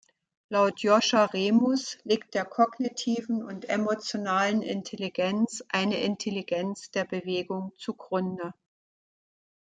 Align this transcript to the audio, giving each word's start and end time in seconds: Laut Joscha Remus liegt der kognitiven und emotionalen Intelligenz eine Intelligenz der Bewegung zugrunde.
Laut 0.49 0.79
Joscha 0.79 1.25
Remus 1.25 1.99
liegt 2.05 2.33
der 2.33 2.43
kognitiven 2.45 3.43
und 3.43 3.69
emotionalen 3.69 4.63
Intelligenz 4.63 5.63
eine 5.67 6.01
Intelligenz 6.01 6.89
der 6.89 7.05
Bewegung 7.05 7.71
zugrunde. 7.77 8.51